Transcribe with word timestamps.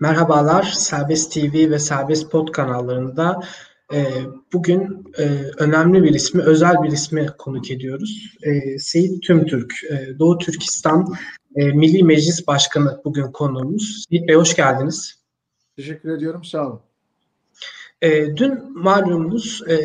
Merhabalar, 0.00 0.62
Serbest 0.62 1.32
TV 1.32 1.70
ve 1.70 1.78
Serbest 1.78 2.30
Pod 2.30 2.48
kanallarında 2.48 3.40
e, 3.92 4.04
bugün 4.52 5.04
e, 5.18 5.24
önemli 5.58 6.02
bir 6.02 6.14
ismi, 6.14 6.42
özel 6.42 6.82
bir 6.82 6.88
ismi 6.88 7.26
konuk 7.38 7.70
ediyoruz. 7.70 8.36
E, 8.42 8.78
Seyit 8.78 9.22
Tümtürk, 9.22 9.74
e, 9.90 10.18
Doğu 10.18 10.38
Türkistan 10.38 11.14
e, 11.56 11.64
Milli 11.64 12.04
Meclis 12.04 12.46
Başkanı 12.46 13.00
bugün 13.04 13.32
konuğumuz. 13.32 14.04
Seyit 14.10 14.28
Bey 14.28 14.36
hoş 14.36 14.56
geldiniz. 14.56 15.18
Teşekkür 15.76 16.08
ediyorum, 16.08 16.44
sağ 16.44 16.66
olun. 16.66 16.80
E, 18.02 18.36
dün 18.36 18.78
malumunuz 18.82 19.62
e, 19.68 19.76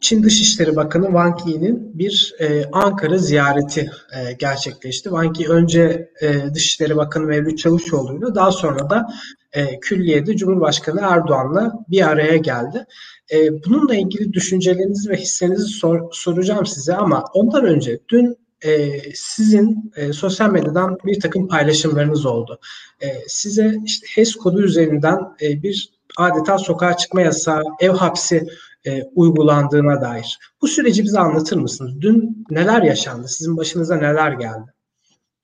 Çin 0.00 0.22
Dışişleri 0.22 0.76
Bakanı 0.76 1.04
Wang 1.04 1.38
Yi'nin 1.46 1.98
bir 1.98 2.34
e, 2.40 2.64
Ankara 2.72 3.18
ziyareti 3.18 3.90
e, 4.16 4.32
gerçekleşti. 4.32 5.02
Wang 5.08 5.40
Yi 5.40 5.48
önce 5.48 6.10
e, 6.22 6.54
Dışişleri 6.54 6.96
Bakanı 6.96 7.26
Mevlüt 7.26 7.58
Çavuşoğlu'yla 7.58 8.34
daha 8.34 8.52
sonra 8.52 8.90
da 8.90 9.06
e, 9.52 9.80
külliyede 9.80 10.36
Cumhurbaşkanı 10.36 11.00
Erdoğan'la 11.02 11.72
bir 11.90 12.08
araya 12.08 12.36
geldi. 12.36 12.86
E, 13.32 13.64
bununla 13.64 13.94
ilgili 13.94 14.32
düşüncelerinizi 14.32 15.10
ve 15.10 15.16
hislerinizi 15.16 15.68
sor, 15.68 16.00
soracağım 16.12 16.66
size 16.66 16.94
ama 16.94 17.24
ondan 17.34 17.64
önce 17.64 17.98
dün 18.08 18.36
e, 18.64 19.00
sizin 19.14 19.92
e, 19.96 20.12
sosyal 20.12 20.50
medyadan 20.50 20.98
bir 21.04 21.20
takım 21.20 21.48
paylaşımlarınız 21.48 22.26
oldu. 22.26 22.60
E, 23.00 23.06
size 23.26 23.76
işte 23.84 24.06
HES 24.14 24.34
kodu 24.34 24.62
üzerinden 24.62 25.18
e, 25.42 25.62
bir 25.62 25.90
adeta 26.16 26.58
sokağa 26.58 26.96
çıkma 26.96 27.20
yasağı, 27.20 27.62
ev 27.80 27.90
hapsi 27.90 28.46
e, 28.86 29.02
uygulandığına 29.14 30.00
dair. 30.00 30.38
Bu 30.62 30.68
süreci 30.68 31.02
bize 31.02 31.18
anlatır 31.18 31.56
mısınız? 31.56 32.00
Dün 32.00 32.46
neler 32.50 32.82
yaşandı? 32.82 33.28
Sizin 33.28 33.56
başınıza 33.56 33.96
neler 33.96 34.32
geldi? 34.32 34.72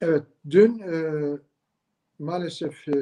Evet, 0.01 0.23
dün 0.51 0.78
e, 0.78 0.95
maalesef 2.18 2.88
e, 2.88 2.95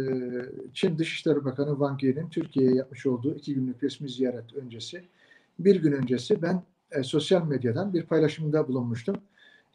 Çin 0.75 0.99
Dışişleri 0.99 1.45
Bakanı 1.45 1.71
Wang 1.71 2.05
Yi'nin 2.05 2.29
Türkiye'ye 2.29 2.75
yapmış 2.75 3.07
olduğu 3.07 3.35
iki 3.35 3.55
günlük 3.55 3.83
resmi 3.83 4.09
ziyaret 4.09 4.55
öncesi, 4.55 5.05
bir 5.59 5.77
gün 5.77 5.93
öncesi 5.93 6.43
ben 6.43 6.63
e, 6.91 7.03
sosyal 7.03 7.47
medyadan 7.47 7.95
bir 7.95 8.03
paylaşımda 8.03 8.69
bulunmuştum. 8.69 9.17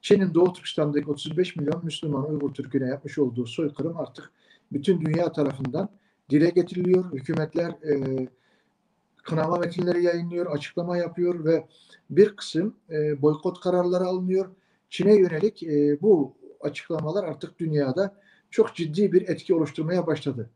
Çin'in 0.02 0.34
Doğu 0.34 0.54
Türkistan'daki 0.54 1.10
35 1.10 1.56
milyon 1.56 1.86
Müslüman 1.86 2.30
Uygur 2.30 2.54
Türk'üne 2.54 2.88
yapmış 2.88 3.18
olduğu 3.18 3.46
soykırım 3.46 3.98
artık 3.98 4.32
bütün 4.72 5.02
dünya 5.02 5.32
tarafından 5.32 5.90
dile 6.30 6.50
getiriliyor. 6.50 7.14
Hükümetler 7.14 7.70
e, 7.70 8.28
kınama 9.26 9.58
metinleri 9.58 10.04
yayınlıyor, 10.04 10.46
açıklama 10.46 10.98
yapıyor 10.98 11.46
ve 11.46 11.66
bir 12.10 12.36
kısım 12.36 12.76
e, 12.90 13.22
boykot 13.22 13.60
kararları 13.60 14.04
alınıyor. 14.04 14.50
Çin'e 14.90 15.16
yönelik 15.16 15.64
e, 15.64 16.02
bu 16.02 16.34
açıklamalar 16.62 17.24
artık 17.24 17.60
dünyada 17.60 18.16
çok 18.52 18.76
ciddi 18.76 19.12
bir 19.12 19.28
etki 19.30 19.56
oluşturmaya 19.56 20.08
başladı. 20.08 20.50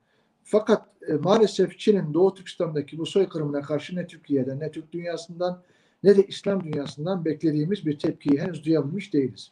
Fakat 0.44 0.86
e, 1.08 1.14
maalesef 1.14 1.80
Çin'in 1.80 2.14
Doğu 2.14 2.34
Türkistan'daki 2.34 2.98
bu 2.98 3.06
soykırımına 3.06 3.62
karşı 3.62 3.96
ne 3.96 4.08
Türkiye'den 4.08 4.60
ne 4.60 4.72
Türk 4.72 4.92
dünyasından 4.92 5.64
ne 6.04 6.18
de 6.18 6.28
İslam 6.28 6.64
dünyasından 6.64 7.26
beklediğimiz 7.26 7.86
bir 7.86 8.00
tepkiyi 8.00 8.42
henüz 8.42 8.66
duyabilmiş 8.66 9.14
değiliz. 9.14 9.52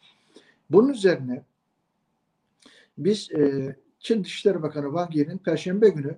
Bunun 0.69 0.89
üzerine 0.89 1.43
biz 2.97 3.31
e, 3.31 3.75
Çin 3.99 4.23
Dışişleri 4.23 4.63
Bakanı 4.63 4.85
Wang 4.85 5.15
Yi'nin 5.15 5.37
Perşembe 5.37 5.89
günü 5.89 6.17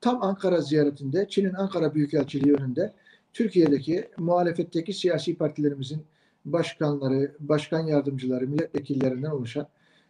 tam 0.00 0.22
Ankara 0.22 0.60
ziyaretinde 0.60 1.26
Çin'in 1.28 1.54
Ankara 1.54 1.94
Büyükelçiliği 1.94 2.54
önünde 2.54 2.92
Türkiye'deki 3.32 4.08
muhalefetteki 4.18 4.92
siyasi 4.92 5.36
partilerimizin 5.36 6.02
başkanları, 6.44 7.32
başkan 7.40 7.86
yardımcıları, 7.86 8.48
milletvekillerinden 8.48 9.30
oluşan 9.30 9.66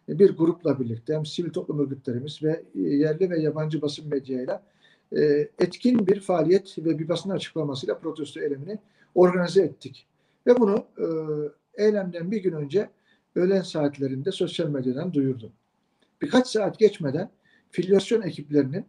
bir 0.07 0.37
grupla 0.37 0.79
birlikte 0.79 1.15
hem 1.15 1.25
sivil 1.25 1.49
toplum 1.49 1.79
örgütlerimiz 1.79 2.43
ve 2.43 2.63
yerli 2.75 3.29
ve 3.29 3.39
yabancı 3.39 3.81
basın 3.81 4.09
medyayla 4.09 4.63
e, 5.15 5.49
etkin 5.59 6.07
bir 6.07 6.19
faaliyet 6.19 6.77
ve 6.77 6.99
bir 6.99 7.09
basın 7.09 7.29
açıklamasıyla 7.29 7.97
protesto 7.97 8.39
eylemini 8.39 8.79
organize 9.15 9.61
ettik. 9.61 10.07
Ve 10.47 10.59
bunu 10.59 10.85
e, 10.97 11.05
eylemden 11.83 12.31
bir 12.31 12.43
gün 12.43 12.51
önce 12.51 12.89
öğlen 13.35 13.61
saatlerinde 13.61 14.31
sosyal 14.31 14.67
medyadan 14.67 15.13
duyurdum. 15.13 15.51
Birkaç 16.21 16.47
saat 16.47 16.79
geçmeden 16.79 17.29
filyasyon 17.71 18.21
ekiplerinin 18.21 18.85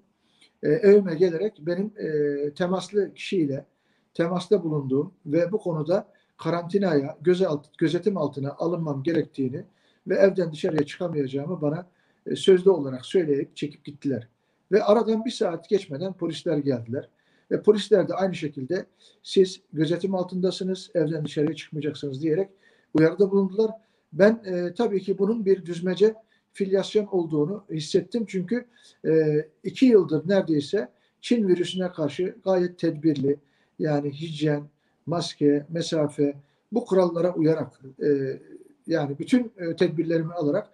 e, 0.63 0.69
evime 0.69 1.15
gelerek 1.15 1.53
benim 1.59 1.93
e, 1.99 2.55
temaslı 2.55 3.15
kişiyle 3.15 3.67
temasta 4.15 4.65
bulunduğum 4.65 5.15
ve 5.27 5.53
bu 5.53 5.59
konuda 5.59 6.09
karantinaya, 6.39 7.19
göze 7.21 7.47
gözetim 7.79 8.17
altına 8.17 8.53
alınmam 8.53 9.03
gerektiğini 9.03 9.65
ve 10.07 10.17
evden 10.17 10.53
dışarıya 10.53 10.87
çıkamayacağımı 10.87 11.63
bana 11.63 11.87
e, 12.27 12.37
sözlü 12.37 12.71
olarak 12.71 13.07
söyleyip 13.07 13.57
çekip 13.57 13.85
gittiler. 13.85 14.29
Ve 14.73 14.85
aradan 14.85 15.25
bir 15.25 15.31
saat 15.31 15.69
geçmeden 15.69 16.13
polisler 16.13 16.57
geldiler. 16.57 17.09
Ve 17.51 17.63
polisler 17.63 18.09
de 18.09 18.15
aynı 18.15 18.35
şekilde 18.35 18.87
siz 19.23 19.61
gözetim 19.73 20.15
altındasınız, 20.15 20.91
evden 20.95 21.25
dışarıya 21.25 21.55
çıkmayacaksınız 21.55 22.23
diyerek 22.23 22.51
uyarıda 22.95 23.31
bulundular. 23.31 23.71
Ben 24.13 24.43
e, 24.45 24.75
tabii 24.75 25.01
ki 25.01 25.19
bunun 25.19 25.45
bir 25.45 25.67
düzmece 25.67 26.15
filyasyon 26.53 27.07
olduğunu 27.07 27.65
hissettim. 27.71 28.25
Çünkü 28.29 28.65
e, 29.07 29.45
iki 29.65 29.87
yıldır 29.87 30.29
neredeyse 30.29 30.89
Çin 31.21 31.49
virüsüne 31.49 31.93
karşı 31.93 32.37
gayet 32.45 32.79
tedbirli 32.79 33.37
yani 33.79 34.11
hijyen, 34.11 34.63
maske, 35.07 35.67
mesafe 35.69 36.35
bu 36.73 36.85
kurallara 36.85 37.35
uyarak 37.35 37.81
e, 38.03 38.39
yani 38.87 39.19
bütün 39.19 39.53
e, 39.57 39.77
tedbirlerimi 39.77 40.33
alarak 40.33 40.71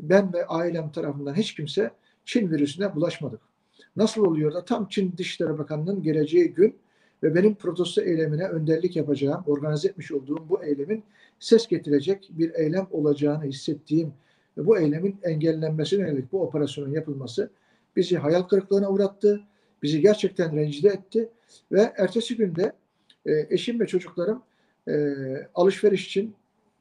ben 0.00 0.32
ve 0.32 0.46
ailem 0.46 0.92
tarafından 0.92 1.34
hiç 1.34 1.54
kimse 1.54 1.90
Çin 2.24 2.50
virüsüne 2.50 2.94
bulaşmadık. 2.94 3.40
Nasıl 3.96 4.24
oluyor 4.24 4.54
da 4.54 4.64
tam 4.64 4.88
Çin 4.88 5.14
Dışişleri 5.18 5.58
Bakanı'nın 5.58 6.02
geleceği 6.02 6.54
gün 6.54 6.76
ve 7.22 7.34
benim 7.34 7.54
protesto 7.54 8.02
eylemine 8.02 8.44
önderlik 8.48 8.96
yapacağım, 8.96 9.44
organize 9.46 9.88
etmiş 9.88 10.12
olduğum 10.12 10.48
bu 10.48 10.64
eylemin 10.64 11.04
ses 11.40 11.66
getirecek 11.66 12.30
bir 12.32 12.54
eylem 12.54 12.86
olacağını 12.90 13.44
hissettiğim 13.44 14.12
ve 14.58 14.66
bu 14.66 14.78
eylemin 14.78 15.16
engellenmesine 15.22 16.00
yönelik 16.00 16.32
bu 16.32 16.42
operasyonun 16.42 16.92
yapılması 16.92 17.50
bizi 17.96 18.16
hayal 18.16 18.42
kırıklığına 18.42 18.90
uğrattı. 18.90 19.40
Bizi 19.82 20.00
gerçekten 20.00 20.56
rencide 20.56 20.88
etti 20.88 21.28
ve 21.72 21.92
ertesi 21.96 22.36
günde 22.36 22.72
e, 23.26 23.46
eşim 23.50 23.80
ve 23.80 23.86
çocuklarım 23.86 24.42
e, 24.88 25.14
alışveriş 25.54 26.06
için 26.06 26.34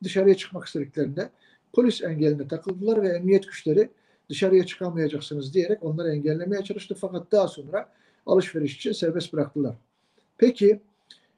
dışarıya 0.03 0.35
çıkmak 0.35 0.65
istediklerinde 0.65 1.29
polis 1.73 2.03
engeline 2.03 2.47
takıldılar 2.47 3.01
ve 3.01 3.09
emniyet 3.09 3.47
güçleri 3.47 3.89
dışarıya 4.29 4.65
çıkamayacaksınız 4.65 5.53
diyerek 5.53 5.83
onları 5.83 6.09
engellemeye 6.11 6.63
çalıştı. 6.63 6.95
Fakat 7.01 7.31
daha 7.31 7.47
sonra 7.47 7.89
alışveriş 8.25 8.75
için 8.75 8.91
serbest 8.91 9.33
bıraktılar. 9.33 9.75
Peki 10.37 10.79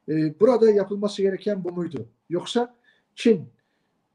e, 0.10 0.40
burada 0.40 0.72
yapılması 0.72 1.22
gereken 1.22 1.64
bu 1.64 1.72
muydu? 1.72 2.06
Yoksa 2.30 2.76
Çin 3.16 3.46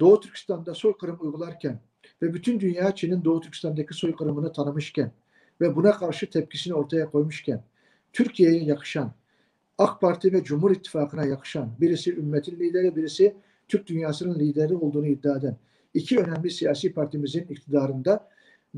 Doğu 0.01 0.21
Türkistan'da 0.21 0.75
soykırım 0.75 1.19
uygularken 1.21 1.81
ve 2.23 2.35
bütün 2.35 2.61
dünya 2.61 2.95
Çin'in 2.95 3.25
Doğu 3.25 3.41
Türkistan'daki 3.41 3.95
soykırımını 3.95 4.53
tanımışken 4.53 5.13
ve 5.61 5.77
buna 5.77 5.93
karşı 5.93 6.31
tepkisini 6.31 6.75
ortaya 6.75 7.11
koymuşken 7.11 7.65
Türkiye'ye 8.13 8.65
yakışan 8.65 9.13
AK 9.79 10.01
Parti 10.01 10.33
ve 10.33 10.45
Cumhur 10.45 10.71
İttifakı'na 10.71 11.25
yakışan 11.25 11.71
birisi 11.81 12.17
ümmetin 12.17 12.59
lideri 12.59 12.97
birisi 12.97 13.37
Türk 13.69 13.87
dünyasının 13.87 14.39
lideri 14.39 14.75
olduğunu 14.75 15.07
iddia 15.07 15.37
eden 15.37 15.57
iki 15.95 16.19
önemli 16.19 16.51
siyasi 16.51 16.93
partimizin 16.93 17.47
iktidarında 17.49 18.29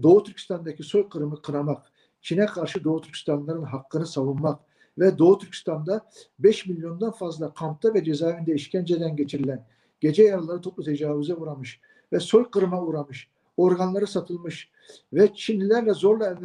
Doğu 0.03 0.23
Türkistan'daki 0.23 0.83
soykırımı 0.83 1.43
kınamak, 1.43 1.93
Çin'e 2.21 2.47
karşı 2.47 2.85
Doğu 2.85 3.01
Türkistanlıların 3.01 3.63
hakkını 3.63 4.07
savunmak 4.07 4.61
ve 4.99 5.19
Doğu 5.19 5.39
Türkistan'da 5.39 6.11
5 6.39 6.67
milyondan 6.67 7.11
fazla 7.11 7.55
kampta 7.55 7.95
ve 7.95 8.05
cezaevinde 8.05 8.55
işkenceden 8.55 9.17
geçirilen, 9.17 9.67
gece 10.01 10.23
yarıları 10.23 10.61
toplu 10.61 10.85
tecavüze 10.85 11.35
uğramış 11.35 11.81
ve 12.13 12.21
soykırıma 12.21 12.83
uğramış, 12.83 13.29
organları 13.59 14.07
satılmış 14.07 14.71
ve 15.13 15.35
Çinlilerle 15.35 15.93
zorla 15.93 16.39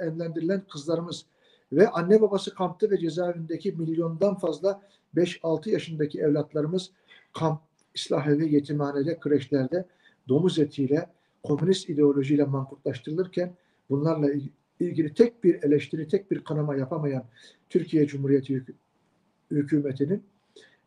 evlendirilen, 0.00 0.62
kızlarımız 0.72 1.26
ve 1.72 1.88
anne 1.88 2.20
babası 2.20 2.54
kampta 2.54 2.90
ve 2.90 2.98
cezaevindeki 2.98 3.72
milyondan 3.72 4.34
fazla 4.34 4.82
5-6 5.16 5.70
yaşındaki 5.70 6.20
evlatlarımız 6.20 6.90
kamp, 7.32 7.60
ıslah 7.96 8.26
evi, 8.26 8.54
yetimhanede, 8.54 9.20
kreşlerde 9.20 9.84
domuz 10.28 10.58
etiyle, 10.58 11.06
komünist 11.42 11.88
ideolojiyle 11.88 12.44
mankutlaştırılırken 12.44 13.54
bunlarla 13.90 14.30
ilgili 14.80 15.14
tek 15.14 15.44
bir 15.44 15.62
eleştiri, 15.62 16.08
tek 16.08 16.30
bir 16.30 16.44
kanama 16.44 16.76
yapamayan 16.76 17.24
Türkiye 17.70 18.06
Cumhuriyeti 18.06 18.64
hükümetinin 19.50 20.22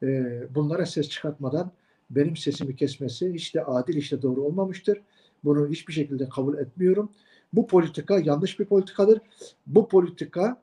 e, 0.03 0.41
bunlara 0.55 0.85
ses 0.85 1.09
çıkartmadan 1.09 1.71
benim 2.09 2.35
sesimi 2.35 2.75
kesmesi 2.75 3.33
hiç 3.33 3.55
de 3.55 3.63
adil, 3.63 3.95
hiç 3.95 4.11
de 4.11 4.21
doğru 4.21 4.41
olmamıştır. 4.41 5.01
Bunu 5.45 5.69
hiçbir 5.69 5.93
şekilde 5.93 6.29
kabul 6.29 6.57
etmiyorum. 6.57 7.09
Bu 7.53 7.67
politika 7.67 8.19
yanlış 8.19 8.59
bir 8.59 8.65
politikadır. 8.65 9.19
Bu 9.67 9.87
politika 9.87 10.61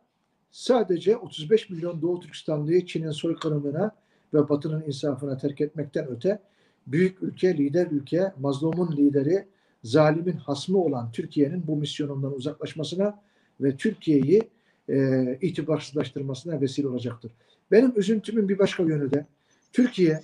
sadece 0.53 1.17
35 1.17 1.71
milyon 1.71 2.03
Doğu 2.03 2.21
Türkistanlıyı 2.21 2.87
Çin'in 2.87 3.11
soykırımına 3.11 3.91
ve 4.35 4.49
Batı'nın 4.49 4.83
insafına 4.83 5.37
terk 5.37 5.61
etmekten 5.61 6.07
öte 6.09 6.39
büyük 6.87 7.23
ülke, 7.23 7.59
lider 7.59 7.87
ülke, 7.87 8.33
mazlumun 8.41 8.97
lideri, 8.97 9.47
zalimin 9.85 10.37
hasmı 10.37 10.79
olan 10.79 11.13
Türkiye'nin 11.13 11.67
bu 11.67 11.77
misyonundan 11.77 12.35
uzaklaşmasına 12.35 13.19
ve 13.61 13.77
Türkiye'yi 13.77 14.43
e, 14.89 15.39
itibarsızlaştırmasına 15.41 16.61
vesile 16.61 16.89
olacaktır. 16.89 17.33
Benim 17.71 17.93
üzüntümün 17.97 18.49
bir 18.49 18.59
başka 18.59 18.83
yönü 18.83 19.13
de 19.13 19.27
Türkiye 19.73 20.21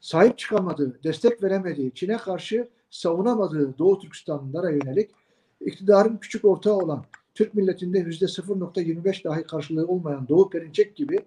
sahip 0.00 0.38
çıkamadığı, 0.38 0.98
destek 1.04 1.42
veremediği, 1.42 1.92
Çin'e 1.94 2.16
karşı 2.16 2.68
savunamadığı 2.90 3.78
Doğu 3.78 3.98
Türkistanlılara 3.98 4.70
yönelik 4.70 5.10
iktidarın 5.60 6.16
küçük 6.16 6.44
ortağı 6.44 6.76
olan 6.76 7.04
Türk 7.34 7.54
milletinde 7.54 7.98
yüzde 7.98 8.24
0.25 8.24 9.24
dahi 9.24 9.42
karşılığı 9.42 9.86
olmayan 9.86 10.28
Doğu 10.28 10.50
Perinçek 10.50 10.96
gibi 10.96 11.18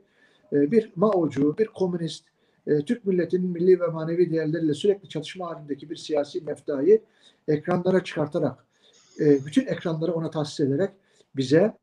e, 0.54 0.72
bir 0.72 0.92
Mao'cu, 0.96 1.58
bir 1.58 1.68
komünist, 1.68 2.26
e, 2.68 2.80
Türk 2.86 3.06
milletinin 3.06 3.50
milli 3.50 3.80
ve 3.80 3.88
manevi 3.88 4.32
değerleriyle 4.32 4.74
sürekli 4.74 5.10
çatışma 5.10 5.48
halindeki 5.48 5.90
bir 5.90 5.96
siyasi 5.96 6.42
meftayı 6.42 7.02
ekranlara 7.48 8.04
çıkartarak, 8.04 8.66
e, 9.20 9.46
bütün 9.46 9.68
ekranları 9.68 10.14
ona 10.14 10.30
tahsis 10.30 10.60
ederek 10.60 10.92
bize 11.36 11.74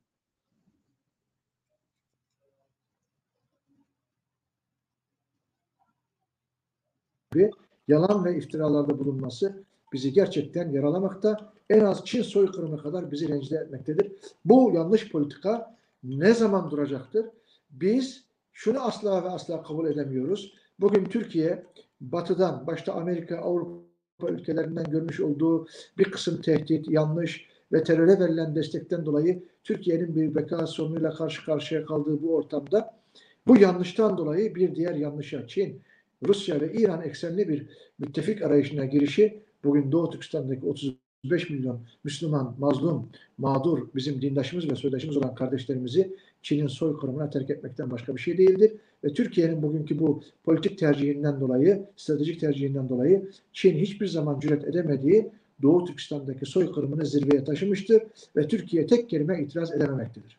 gibi 7.32 7.50
yalan 7.88 8.24
ve 8.24 8.36
iftiralarda 8.36 8.98
bulunması 8.98 9.64
bizi 9.92 10.12
gerçekten 10.12 10.72
yaralamakta. 10.72 11.52
En 11.70 11.80
az 11.80 12.04
Çin 12.04 12.22
soykırımı 12.22 12.82
kadar 12.82 13.10
bizi 13.10 13.28
rencide 13.28 13.56
etmektedir. 13.56 14.12
Bu 14.44 14.72
yanlış 14.74 15.12
politika 15.12 15.76
ne 16.04 16.34
zaman 16.34 16.70
duracaktır? 16.70 17.26
Biz 17.70 18.24
şunu 18.52 18.80
asla 18.80 19.24
ve 19.24 19.28
asla 19.28 19.62
kabul 19.62 19.86
edemiyoruz. 19.86 20.54
Bugün 20.80 21.04
Türkiye 21.04 21.64
batıdan, 22.00 22.66
başta 22.66 22.92
Amerika, 22.92 23.36
Avrupa 23.36 24.28
ülkelerinden 24.28 24.84
görmüş 24.84 25.20
olduğu 25.20 25.66
bir 25.98 26.04
kısım 26.04 26.40
tehdit, 26.40 26.90
yanlış 26.90 27.48
ve 27.72 27.84
teröre 27.84 28.20
verilen 28.20 28.54
destekten 28.54 29.06
dolayı 29.06 29.42
Türkiye'nin 29.64 30.16
bir 30.16 30.34
beka 30.34 30.66
sorunuyla 30.66 31.10
karşı 31.10 31.44
karşıya 31.44 31.84
kaldığı 31.84 32.22
bu 32.22 32.34
ortamda 32.34 32.98
bu 33.46 33.56
yanlıştan 33.56 34.18
dolayı 34.18 34.54
bir 34.54 34.74
diğer 34.74 34.94
yanlışa 34.94 35.46
Çin, 35.46 35.80
Rusya 36.26 36.60
ve 36.60 36.72
İran 36.72 37.02
eksenli 37.02 37.48
bir 37.48 37.66
müttefik 37.98 38.42
arayışına 38.42 38.84
girişi 38.84 39.42
bugün 39.64 39.92
Doğu 39.92 40.10
Türkistan'daki 40.10 40.66
35 40.66 41.50
milyon 41.50 41.80
Müslüman, 42.04 42.54
mazlum, 42.58 43.08
mağdur 43.38 43.88
bizim 43.94 44.22
dindaşımız 44.22 44.70
ve 44.70 44.74
soydaşımız 44.74 45.16
olan 45.16 45.34
kardeşlerimizi 45.34 46.16
Çin'in 46.42 46.66
soykırımına 46.66 47.30
terk 47.30 47.50
etmekten 47.50 47.90
başka 47.90 48.16
bir 48.16 48.20
şey 48.20 48.38
değildir. 48.38 48.72
Ve 49.04 49.12
Türkiye'nin 49.12 49.62
bugünkü 49.62 49.98
bu 49.98 50.22
politik 50.44 50.78
tercihinden 50.78 51.40
dolayı, 51.40 51.86
stratejik 51.96 52.40
tercihinden 52.40 52.88
dolayı 52.88 53.30
Çin 53.52 53.78
hiçbir 53.78 54.06
zaman 54.06 54.40
cüret 54.40 54.64
edemediği 54.64 55.30
Doğu 55.62 55.84
Türkistan'daki 55.84 56.46
soykırımını 56.46 57.06
zirveye 57.06 57.44
taşımıştır 57.44 58.02
ve 58.36 58.48
Türkiye 58.48 58.86
tek 58.86 59.10
kelime 59.10 59.42
itiraz 59.42 59.72
edememektedir. 59.72 60.38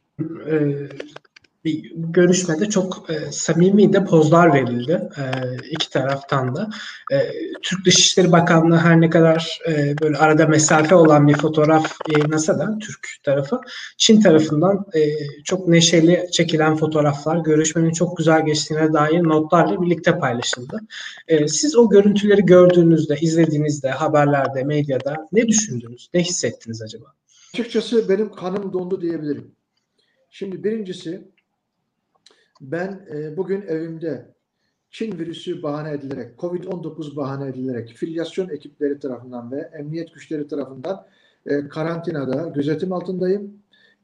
Ee, 0.52 0.90
bir 1.66 1.92
görüşmede 1.96 2.70
çok 2.70 3.10
e, 3.10 3.32
samimi 3.32 3.94
de 3.94 4.06
pozlar 4.06 4.54
verildi 4.54 5.10
e, 5.18 5.24
iki 5.72 5.90
taraftan 5.90 6.56
da. 6.56 6.70
E, 7.12 7.18
Türk 7.62 7.86
Dışişleri 7.86 8.32
Bakanlığı 8.32 8.78
her 8.78 9.02
ne 9.02 9.10
kadar 9.10 9.60
e, 9.68 9.98
böyle 10.02 10.18
arada 10.18 10.48
mesafe 10.48 10.96
olan 10.96 11.28
bir 11.28 11.38
fotoğraf 11.38 11.98
yayınlasa 12.12 12.60
da 12.60 12.78
Türk 12.82 13.08
tarafı 13.24 13.62
Çin 13.98 14.22
tarafından 14.22 14.86
e, 14.96 15.02
çok 15.44 15.68
neşeli 15.68 16.28
çekilen 16.32 16.76
fotoğraflar 16.76 17.38
görüşmenin 17.38 17.92
çok 17.92 18.18
güzel 18.18 18.46
geçtiğine 18.46 18.94
dair 18.94 19.24
notlarla 19.24 19.82
birlikte 19.82 20.20
paylaşıldı. 20.20 20.80
E, 21.28 21.48
siz 21.48 21.76
o 21.76 21.90
görüntüleri 21.90 22.46
gördüğünüzde, 22.46 23.16
izlediğinizde, 23.22 23.90
haberlerde, 23.90 24.64
medyada 24.64 25.16
ne 25.32 25.48
düşündünüz, 25.48 26.10
ne 26.14 26.22
hissettiniz 26.22 26.82
acaba? 26.82 27.06
Açıkçası 27.54 28.10
benim 28.10 28.32
kanım 28.32 28.74
dondu 28.74 29.02
diyebilirim. 29.02 29.52
Şimdi 30.30 30.64
birincisi 30.64 31.30
ben 32.62 33.08
e, 33.14 33.38
bugün 33.38 33.62
evimde 33.62 34.26
Çin 34.90 35.20
virüsü 35.20 35.64
bahane 35.64 35.92
edilerek, 35.92 36.38
Covid-19 36.38 37.16
bahane 37.16 37.50
edilerek 37.50 37.90
filyasyon 37.90 38.50
ekipleri 38.50 39.00
tarafından 39.00 39.52
ve 39.52 39.70
emniyet 39.80 40.14
güçleri 40.14 40.48
tarafından 40.48 41.06
e, 41.46 41.68
karantinada 41.68 42.48
gözetim 42.48 42.94
altındayım 42.94 43.54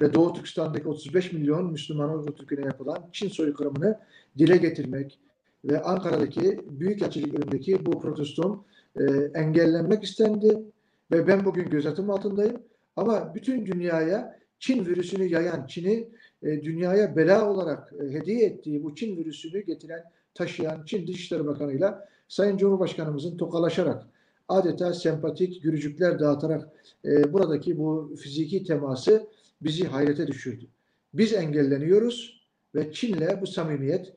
ve 0.02 0.14
Doğu 0.14 0.34
Türkistan'daki 0.34 0.88
35 0.88 1.34
milyon 1.34 1.72
Müslüman 1.72 2.18
Uygur 2.18 2.32
Türk'üne 2.32 2.66
yapılan 2.66 3.10
Çin 3.12 3.30
soykırımını 3.30 4.00
dile 4.38 4.58
getirmek 4.58 5.20
ve 5.66 5.82
Ankara'daki 5.82 6.60
Büyükelçilik 6.70 7.34
önündeki 7.34 7.86
bu 7.86 8.00
proteston 8.00 8.66
e, 9.00 9.04
engellenmek 9.34 10.04
istendi 10.04 10.64
ve 11.12 11.28
ben 11.28 11.46
bugün 11.46 11.70
gözetim 11.70 12.10
altındayım. 12.10 12.62
Ama 12.96 13.36
bütün 13.36 13.66
dünyaya 13.66 14.40
Çin 14.60 14.86
virüsünü 14.86 15.26
yayan, 15.26 15.68
Çin'i 15.68 16.10
dünyaya 16.44 17.16
bela 17.16 17.50
olarak 17.52 17.94
e, 18.00 18.14
hediye 18.14 18.46
ettiği 18.46 18.84
bu 18.84 18.96
Çin 18.96 19.18
virüsünü 19.18 19.66
getiren, 19.66 20.04
taşıyan 20.34 20.86
Çin 20.86 21.08
Dışişleri 21.08 21.46
Bakanı'yla 21.46 22.10
Sayın 22.28 22.58
Cumhurbaşkanımızın 22.58 23.38
tokalaşarak 23.38 24.08
adeta 24.48 24.94
sempatik 24.94 25.64
gürücükler 25.64 26.20
dağıtarak 26.20 26.70
e, 27.06 27.34
buradaki 27.34 27.78
bu 27.78 28.16
fiziki 28.20 28.64
teması 28.64 29.28
bizi 29.62 29.84
hayrete 29.84 30.28
düşürdü. 30.28 30.66
Biz 31.14 31.34
engelleniyoruz 31.34 32.46
ve 32.76 32.92
Çin'le 32.92 33.42
bu 33.42 33.48
samimiyet 33.48 34.14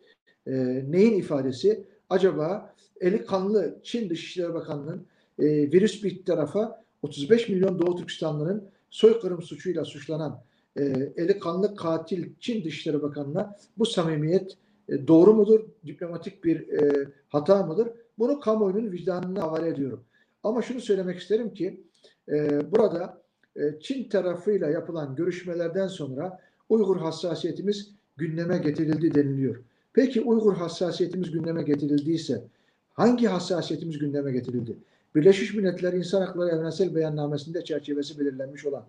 e, 0.47 0.53
neyin 0.89 1.19
ifadesi? 1.19 1.85
Acaba 2.11 2.75
eli 3.01 3.25
kanlı 3.25 3.79
Çin 3.83 4.11
Dışişleri 4.11 4.55
Bakanı'nın 4.55 5.07
e, 5.39 5.45
virüs 5.73 6.05
bir 6.05 6.25
tarafa 6.25 6.85
35 7.03 7.49
milyon 7.49 7.79
Doğu 7.79 7.97
Türkistanlı'nın 7.97 8.69
soykırım 8.91 9.43
suçuyla 9.43 9.85
suçlanan 9.85 10.43
e, 10.79 11.13
eli 11.17 11.39
kanlı 11.39 11.77
katil 11.77 12.31
Çin 12.41 12.65
Dışişleri 12.65 13.03
Bakanı'na 13.03 13.57
bu 13.79 13.87
samimiyet 13.87 14.57
e, 14.89 15.09
doğru 15.09 15.35
mudur? 15.35 15.61
Diplomatik 15.87 16.45
bir 16.45 16.69
e, 16.69 17.09
hata 17.29 17.63
mıdır? 17.63 17.89
Bunu 18.19 18.41
kamuoyunun 18.41 18.93
vicdanına 18.93 19.43
havale 19.43 19.69
ediyorum. 19.69 20.05
Ama 20.43 20.63
şunu 20.63 20.81
söylemek 20.81 21.19
isterim 21.19 21.55
ki 21.55 21.81
e, 22.29 22.61
burada 22.73 23.23
e, 23.57 23.81
Çin 23.81 24.09
tarafıyla 24.09 24.71
yapılan 24.71 25.17
görüşmelerden 25.17 25.87
sonra 25.87 26.41
Uygur 26.69 26.97
hassasiyetimiz 26.97 27.91
gündeme 28.17 28.59
getirildi 28.59 29.15
deniliyor. 29.15 29.57
Peki 29.93 30.21
Uygur 30.21 30.55
hassasiyetimiz 30.55 31.31
gündeme 31.31 31.63
getirildiyse 31.63 32.43
hangi 32.95 33.27
hassasiyetimiz 33.27 33.99
gündeme 33.99 34.33
getirildi? 34.33 34.77
Birleşmiş 35.15 35.55
Milletler 35.55 35.93
İnsan 35.93 36.23
Hakları 36.23 36.51
Evrensel 36.51 36.95
Beyannamesi'nde 36.95 37.65
çerçevesi 37.65 38.21
belirlenmiş 38.21 38.67
olan 38.67 38.85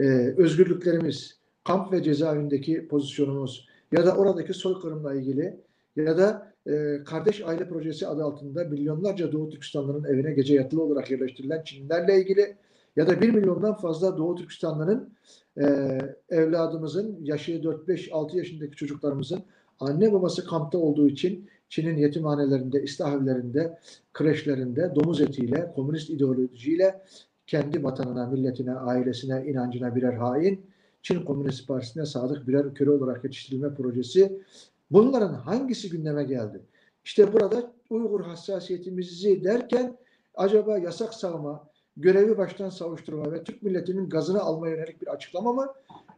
e, 0.00 0.34
özgürlüklerimiz, 0.36 1.40
kamp 1.64 1.92
ve 1.92 2.02
cezaevindeki 2.02 2.88
pozisyonumuz 2.88 3.68
ya 3.92 4.06
da 4.06 4.16
oradaki 4.16 4.54
soykırımla 4.54 5.14
ilgili 5.14 5.56
ya 5.96 6.18
da 6.18 6.52
e, 6.66 7.04
Kardeş 7.04 7.40
Aile 7.40 7.68
Projesi 7.68 8.06
adı 8.06 8.24
altında 8.24 8.64
milyonlarca 8.64 9.32
Doğu 9.32 9.50
Türkistanlı'nın 9.50 10.04
evine 10.04 10.32
gece 10.32 10.54
yatılı 10.54 10.82
olarak 10.82 11.10
yerleştirilen 11.10 11.62
Çinlilerle 11.62 12.20
ilgili 12.20 12.56
ya 12.96 13.06
da 13.06 13.20
bir 13.20 13.30
milyondan 13.30 13.74
fazla 13.74 14.18
Doğu 14.18 14.34
Türkistanlı'nın 14.34 15.14
e, 15.60 15.98
evladımızın 16.28 17.18
yaşı 17.22 17.52
4-5-6 17.52 18.36
yaşındaki 18.36 18.76
çocuklarımızın 18.76 19.42
anne 19.80 20.12
babası 20.12 20.46
kampta 20.46 20.78
olduğu 20.78 21.08
için 21.08 21.50
Çin'in 21.68 21.96
yetimhanelerinde, 21.96 22.82
istahevlerinde, 22.82 23.78
kreşlerinde 24.12 24.92
domuz 24.94 25.20
etiyle, 25.20 25.72
komünist 25.74 26.10
ideolojiyle 26.10 27.02
kendi 27.50 27.84
vatanına, 27.84 28.26
milletine, 28.26 28.74
ailesine, 28.74 29.44
inancına 29.46 29.96
birer 29.96 30.12
hain, 30.12 30.66
Çin 31.02 31.24
Komünist 31.24 31.68
Partisi'ne 31.68 32.06
sadık 32.06 32.48
birer 32.48 32.74
köle 32.74 32.90
olarak 32.90 33.24
yetiştirilme 33.24 33.74
projesi. 33.74 34.42
Bunların 34.90 35.34
hangisi 35.34 35.90
gündeme 35.90 36.24
geldi? 36.24 36.60
İşte 37.04 37.32
burada 37.32 37.72
Uygur 37.90 38.20
hassasiyetimizi 38.20 39.44
derken 39.44 39.96
acaba 40.34 40.78
yasak 40.78 41.14
savma, 41.14 41.68
görevi 41.96 42.38
baştan 42.38 42.70
savuşturma 42.70 43.32
ve 43.32 43.44
Türk 43.44 43.62
milletinin 43.62 44.08
gazını 44.08 44.40
almaya 44.40 44.76
yönelik 44.76 45.02
bir 45.02 45.06
açıklama 45.06 45.52
mı? 45.52 45.66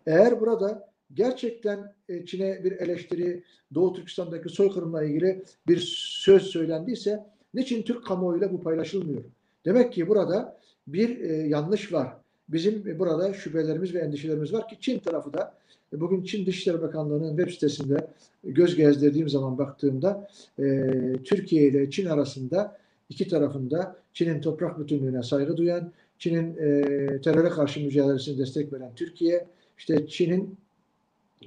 Eğer 0.07 0.41
burada 0.41 0.89
gerçekten 1.15 1.95
e, 2.09 2.27
Çin'e 2.27 2.65
bir 2.65 2.73
eleştiri, 2.73 3.43
Doğu 3.75 3.93
Türkistan'daki 3.93 4.49
soykırımla 4.49 5.05
ilgili 5.05 5.45
bir 5.67 5.79
söz 5.97 6.43
söylendiyse 6.43 7.27
niçin 7.55 7.83
Türk 7.83 8.07
kamuoyuyla 8.07 8.53
bu 8.53 8.61
paylaşılmıyor? 8.61 9.23
Demek 9.65 9.93
ki 9.93 10.09
burada 10.09 10.63
bir 10.87 11.21
e, 11.21 11.33
yanlış 11.49 11.93
var. 11.93 12.09
Bizim 12.49 12.99
burada 12.99 13.35
şüphelerimiz 13.35 13.95
ve 13.95 13.99
endişelerimiz 13.99 14.53
var 14.53 14.69
ki 14.69 14.77
Çin 14.81 14.99
tarafı 14.99 15.33
da 15.33 15.55
e, 15.93 16.01
bugün 16.01 16.25
Çin 16.25 16.47
Dışişleri 16.47 16.83
Bakanlığı'nın 16.83 17.37
web 17.37 17.53
sitesinde 17.53 18.07
göz 18.45 18.77
gezdirdiğim 18.77 19.29
zaman 19.29 19.59
baktığımda 19.59 20.29
e, 20.59 20.91
Türkiye 21.25 21.69
ile 21.69 21.91
Çin 21.91 22.07
arasında 22.07 22.79
iki 23.11 23.29
tarafında 23.29 23.97
Çin'in 24.13 24.41
toprak 24.41 24.81
bütünlüğüne 24.81 25.23
saygı 25.23 25.57
duyan, 25.57 25.93
Çin'in 26.19 26.57
e, 26.57 27.21
teröre 27.21 27.49
karşı 27.49 27.81
mücadelesine 27.81 28.39
destek 28.39 28.73
veren 28.73 28.91
Türkiye, 28.97 29.47
işte 29.79 30.07
Çin'in 30.07 30.57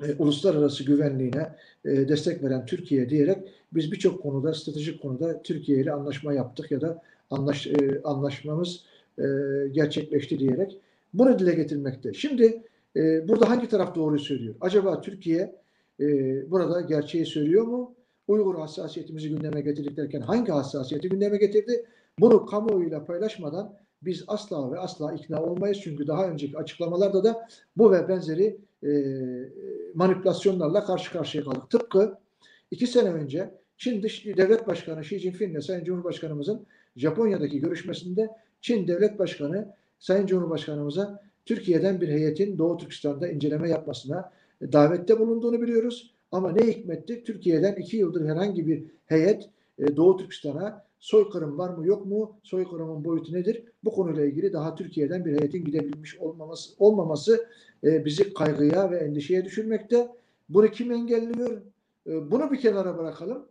e, 0.04 0.14
uluslararası 0.20 0.84
güvenliğine 0.84 1.56
e, 1.86 1.90
destek 2.10 2.44
veren 2.44 2.66
Türkiye 2.66 3.10
diyerek 3.10 3.38
biz 3.74 3.92
birçok 3.92 4.24
konuda, 4.24 4.54
stratejik 4.54 5.02
konuda 5.02 5.42
Türkiye 5.42 5.80
ile 5.80 5.92
anlaşma 5.92 6.34
yaptık 6.34 6.72
ya 6.72 6.82
da 6.82 7.02
anlaş, 7.32 7.68
e, 7.68 8.02
anlaşmamız 8.04 8.84
e, 9.20 9.26
gerçekleşti 9.72 10.40
diyerek 10.40 10.82
bunu 11.14 11.40
dile 11.40 11.54
getirmekte. 11.54 12.14
Şimdi 12.14 12.64
e, 12.96 13.28
burada 13.28 13.50
hangi 13.50 13.70
taraf 13.70 13.96
doğruyu 13.96 14.20
söylüyor? 14.20 14.56
Acaba 14.62 15.02
Türkiye 15.02 15.56
e, 16.00 16.06
burada 16.52 16.82
gerçeği 16.82 17.26
söylüyor 17.26 17.64
mu? 17.64 17.96
Uygur 18.28 18.56
hassasiyetimizi 18.56 19.30
gündeme 19.30 19.62
getirdik 19.62 19.98
derken 19.98 20.22
hangi 20.22 20.52
hassasiyeti 20.52 21.10
gündeme 21.10 21.38
getirdi? 21.38 21.86
Bunu 22.20 22.46
kamuoyuyla 22.46 23.06
paylaşmadan 23.06 23.74
biz 24.02 24.24
asla 24.28 24.72
ve 24.72 24.80
asla 24.80 25.14
ikna 25.14 25.44
olmayız. 25.44 25.80
Çünkü 25.84 26.08
daha 26.08 26.30
önceki 26.30 26.58
açıklamalarda 26.58 27.24
da 27.24 27.48
bu 27.78 27.92
ve 27.92 28.08
benzeri 28.08 28.58
e, 28.84 28.92
manipülasyonlarla 29.94 30.86
karşı 30.86 31.12
karşıya 31.12 31.44
kaldık. 31.44 31.70
Tıpkı 31.70 32.18
iki 32.72 32.88
sene 32.88 33.14
önce 33.14 33.52
Çin 33.78 34.04
Dış 34.04 34.26
Devlet 34.26 34.68
Başkanı 34.68 35.02
Xi 35.02 35.20
Jinping 35.20 35.52
ile 35.52 35.62
Sayın 35.62 35.84
Cumhurbaşkanımızın 35.84 36.66
Japonya'daki 36.96 37.60
görüşmesinde 37.60 38.30
Çin 38.62 38.88
Devlet 38.88 39.20
Başkanı 39.20 39.74
Sayın 40.00 40.28
Cumhurbaşkanımıza 40.28 41.24
Türkiye'den 41.46 42.02
bir 42.02 42.08
heyetin 42.08 42.58
Doğu 42.58 42.78
Türkistan'da 42.78 43.28
inceleme 43.28 43.70
yapmasına 43.70 44.32
davette 44.62 45.20
bulunduğunu 45.20 45.62
biliyoruz. 45.62 46.14
Ama 46.32 46.52
ne 46.52 46.68
hikmetti? 46.68 47.24
Türkiye'den 47.24 47.76
iki 47.76 47.98
yıldır 47.98 48.26
herhangi 48.26 48.68
bir 48.68 48.84
heyet 49.06 49.50
e, 49.80 49.96
Doğu 49.96 50.18
Türkistan'a 50.18 50.86
soykırım 51.00 51.58
var 51.58 51.70
mı 51.70 51.88
yok 51.88 52.06
mu? 52.06 52.38
Soykırımın 52.44 53.06
boyutu 53.06 53.34
nedir? 53.34 53.64
Bu 53.84 53.92
konuyla 53.92 54.26
ilgili 54.26 54.54
daha 54.54 54.76
Türkiye'den 54.76 55.26
bir 55.26 55.40
heyetin 55.40 55.66
gidebilmiş 55.66 56.18
olmaması, 56.18 56.74
olmaması 56.80 57.48
e, 57.84 58.06
bizi 58.06 58.34
kaygıya 58.34 58.92
ve 58.92 58.98
endişeye 58.98 59.46
düşürmekte. 59.46 60.08
Bunu 60.50 60.68
kim 60.68 60.92
engelliyor? 60.92 61.62
E, 62.08 62.32
bunu 62.32 62.52
bir 62.52 62.60
kenara 62.60 62.98
bırakalım. 62.98 63.46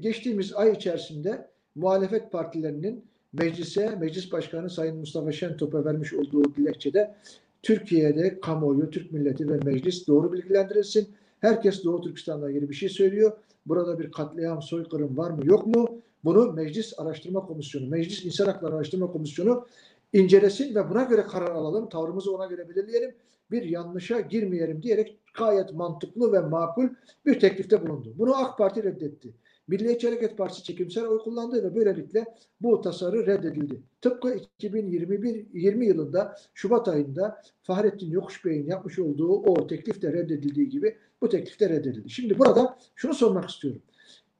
Geçtiğimiz 0.00 0.52
ay 0.54 0.72
içerisinde 0.72 1.48
muhalefet 1.74 2.32
partilerinin 2.32 3.04
meclise, 3.32 3.96
meclis 4.00 4.32
başkanı 4.32 4.70
Sayın 4.70 4.96
Mustafa 4.96 5.32
Şentop'a 5.32 5.84
vermiş 5.84 6.14
olduğu 6.14 6.54
dilekçede 6.54 7.14
Türkiye'de 7.62 8.40
kamuoyu, 8.40 8.90
Türk 8.90 9.12
milleti 9.12 9.48
ve 9.48 9.56
meclis 9.56 10.06
doğru 10.06 10.32
bilgilendirilsin. 10.32 11.08
Herkes 11.40 11.84
Doğu 11.84 12.00
Türkistan'la 12.00 12.50
ilgili 12.50 12.70
bir 12.70 12.74
şey 12.74 12.88
söylüyor. 12.88 13.32
Burada 13.66 13.98
bir 13.98 14.10
katliam, 14.10 14.62
soykırım 14.62 15.16
var 15.16 15.30
mı 15.30 15.46
yok 15.46 15.66
mu? 15.66 16.00
Bunu 16.24 16.52
Meclis 16.52 16.98
Araştırma 16.98 17.46
Komisyonu, 17.46 17.86
Meclis 17.86 18.24
İnsan 18.24 18.46
Hakları 18.46 18.74
Araştırma 18.74 19.12
Komisyonu 19.12 19.66
incelesin 20.12 20.74
ve 20.74 20.90
buna 20.90 21.02
göre 21.02 21.22
karar 21.22 21.50
alalım. 21.50 21.88
Tavrımızı 21.88 22.34
ona 22.36 22.46
göre 22.46 22.68
belirleyelim. 22.68 23.14
Bir 23.50 23.62
yanlışa 23.62 24.20
girmeyelim 24.20 24.82
diyerek 24.82 25.18
gayet 25.34 25.72
mantıklı 25.72 26.32
ve 26.32 26.40
makul 26.40 26.88
bir 27.26 27.40
teklifte 27.40 27.86
bulundu. 27.86 28.14
Bunu 28.18 28.36
AK 28.36 28.58
Parti 28.58 28.82
reddetti. 28.82 29.28
Milliyetçi 29.68 30.08
Hareket 30.08 30.38
Partisi 30.38 30.64
çekimsel 30.64 31.06
oy 31.06 31.18
kullandı 31.18 31.64
ve 31.64 31.74
böylelikle 31.74 32.24
bu 32.60 32.80
tasarı 32.80 33.26
reddedildi. 33.26 33.82
Tıpkı 34.00 34.34
2021 34.34 35.46
20 35.52 35.86
yılında 35.86 36.36
Şubat 36.54 36.88
ayında 36.88 37.42
Fahrettin 37.62 38.10
Yokuş 38.10 38.44
Bey'in 38.44 38.66
yapmış 38.66 38.98
olduğu 38.98 39.32
o 39.32 39.66
teklifte 39.66 40.12
reddedildiği 40.12 40.68
gibi 40.68 40.96
bu 41.20 41.28
teklifte 41.28 41.68
reddedildi. 41.68 42.10
Şimdi 42.10 42.38
burada 42.38 42.78
şunu 42.94 43.14
sormak 43.14 43.50
istiyorum. 43.50 43.82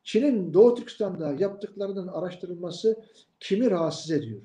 Çin'in 0.04 0.54
Doğu 0.54 0.74
Türkistan'da 0.74 1.36
yaptıklarının 1.38 2.08
araştırılması 2.08 3.02
kimi 3.40 3.70
rahatsız 3.70 4.10
ediyor? 4.10 4.40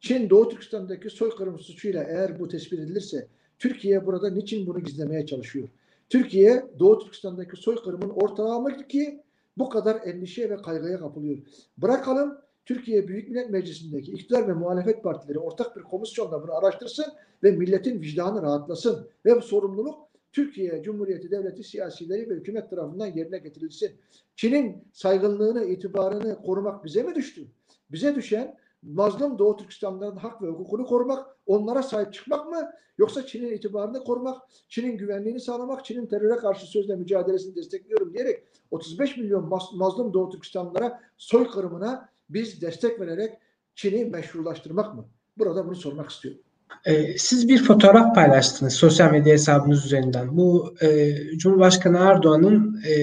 Çin 0.00 0.30
Doğu 0.30 0.48
Türkistan'daki 0.48 1.10
soykırım 1.10 1.58
suçuyla 1.58 2.04
eğer 2.04 2.40
bu 2.40 2.48
tespit 2.48 2.78
edilirse 2.78 3.28
Türkiye 3.58 4.06
burada 4.06 4.30
niçin 4.30 4.66
bunu 4.66 4.80
gizlemeye 4.80 5.26
çalışıyor? 5.26 5.68
Türkiye 6.08 6.66
Doğu 6.78 6.98
Türkistan'daki 6.98 7.56
soykırımın 7.56 8.10
ortağı 8.10 8.60
mı 8.60 8.88
ki 8.88 9.22
bu 9.58 9.68
kadar 9.68 10.00
endişe 10.04 10.50
ve 10.50 10.56
kaygıya 10.56 10.98
kapılıyor. 10.98 11.38
Bırakalım 11.78 12.38
Türkiye 12.64 13.08
Büyük 13.08 13.28
Millet 13.28 13.50
Meclisi'ndeki 13.50 14.12
iktidar 14.12 14.48
ve 14.48 14.52
muhalefet 14.52 15.02
partileri 15.02 15.38
ortak 15.38 15.76
bir 15.76 15.82
komisyonla 15.82 16.42
bunu 16.42 16.54
araştırsın 16.54 17.06
ve 17.42 17.50
milletin 17.50 18.00
vicdanı 18.00 18.42
rahatlasın. 18.42 19.08
Ve 19.26 19.36
bu 19.36 19.42
sorumluluk 19.42 20.08
Türkiye 20.32 20.82
Cumhuriyeti 20.82 21.30
Devleti 21.30 21.64
siyasileri 21.64 22.30
ve 22.30 22.34
hükümet 22.34 22.70
tarafından 22.70 23.06
yerine 23.06 23.38
getirilsin. 23.38 23.90
Çin'in 24.36 24.84
saygınlığını, 24.92 25.64
itibarını 25.64 26.42
korumak 26.42 26.84
bize 26.84 27.02
mi 27.02 27.14
düştü? 27.14 27.46
Bize 27.90 28.14
düşen 28.14 28.56
mazlum 28.82 29.38
Doğu 29.38 29.56
Türkistanların 29.56 30.16
hak 30.16 30.42
ve 30.42 30.46
hukukunu 30.46 30.86
korumak, 30.86 31.26
onlara 31.46 31.82
sahip 31.82 32.12
çıkmak 32.12 32.48
mı? 32.48 32.70
Yoksa 32.98 33.26
Çin'in 33.26 33.52
itibarını 33.52 34.04
korumak, 34.04 34.42
Çin'in 34.68 34.96
güvenliğini 34.96 35.40
sağlamak, 35.40 35.84
Çin'in 35.84 36.06
teröre 36.06 36.36
karşı 36.36 36.66
sözle 36.66 36.96
mücadelesini 36.96 37.56
destekliyorum 37.56 38.14
diyerek 38.14 38.42
35 38.70 39.16
milyon 39.16 39.48
mazlum 39.74 40.14
Doğu 40.14 40.30
Türkistanlılara 40.30 41.00
soykırımına 41.16 42.08
biz 42.30 42.62
destek 42.62 43.00
vererek 43.00 43.38
Çin'i 43.74 44.04
meşrulaştırmak 44.04 44.94
mı? 44.94 45.04
Burada 45.38 45.66
bunu 45.66 45.76
sormak 45.76 46.10
istiyorum. 46.10 46.40
Ee, 46.84 47.18
siz 47.18 47.48
bir 47.48 47.64
fotoğraf 47.64 48.14
paylaştınız 48.14 48.72
sosyal 48.72 49.10
medya 49.10 49.32
hesabınız 49.32 49.86
üzerinden. 49.86 50.36
Bu 50.36 50.74
e, 50.82 51.14
Cumhurbaşkanı 51.36 51.98
Erdoğan'ın 51.98 52.82
e, 52.88 52.94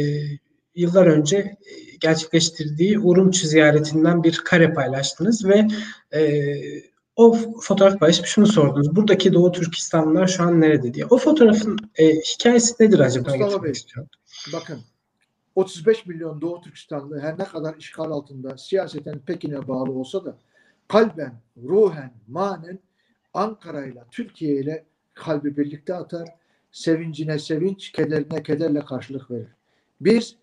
yıllar 0.79 1.07
önce 1.07 1.57
gerçekleştirdiği 1.99 2.99
Urumçi 2.99 3.47
ziyaretinden 3.47 4.23
bir 4.23 4.37
kare 4.37 4.73
paylaştınız 4.73 5.45
ve 5.45 5.67
e, 6.13 6.53
o 7.15 7.37
fotoğraf 7.61 7.99
paylaşıp 7.99 8.25
şunu 8.25 8.47
sordunuz. 8.47 8.95
Buradaki 8.95 9.33
Doğu 9.33 9.51
Türkistanlılar 9.51 10.27
şu 10.27 10.43
an 10.43 10.61
nerede 10.61 10.93
diye. 10.93 11.05
O 11.05 11.17
fotoğrafın 11.17 11.77
e, 11.95 12.15
hikayesi 12.15 12.83
nedir 12.83 12.99
acaba? 12.99 13.35
Mustafa 13.37 13.63
Bey, 13.63 13.73
bakın 14.53 14.79
35 15.55 16.05
milyon 16.05 16.41
Doğu 16.41 16.61
Türkistanlı 16.61 17.19
her 17.19 17.39
ne 17.39 17.43
kadar 17.43 17.75
işgal 17.75 18.11
altında 18.11 18.57
siyaseten 18.57 19.19
Pekin'e 19.19 19.67
bağlı 19.67 19.91
olsa 19.91 20.25
da 20.25 20.37
kalben, 20.87 21.33
ruhen, 21.63 22.13
manen 22.27 22.79
Ankara 23.33 23.85
ile 23.85 24.03
Türkiye 24.11 24.55
ile 24.55 24.85
kalbi 25.13 25.57
birlikte 25.57 25.95
atar. 25.95 26.29
Sevincine 26.71 27.39
sevinç, 27.39 27.91
kederine 27.91 28.43
kederle 28.43 28.79
karşılık 28.85 29.31
verir. 29.31 29.47
Biz 30.01 30.35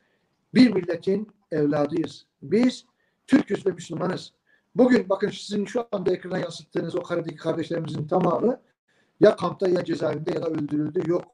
bir 0.56 0.72
milletin 0.72 1.32
evladıyız. 1.52 2.26
Biz 2.42 2.84
Türküz 3.26 3.66
ve 3.66 3.70
Müslümanız. 3.70 4.32
Bugün 4.74 5.08
bakın 5.08 5.30
sizin 5.30 5.64
şu 5.64 5.88
anda 5.92 6.12
ekrana 6.12 6.38
yansıttığınız 6.38 6.96
o 6.96 7.02
karedeki 7.02 7.36
kardeşlerimizin 7.36 8.06
tamamı 8.06 8.60
ya 9.20 9.36
kampta 9.36 9.68
ya 9.68 9.84
cezaevinde 9.84 10.30
ya 10.30 10.42
da 10.42 10.46
öldürüldü. 10.46 11.10
Yok. 11.10 11.24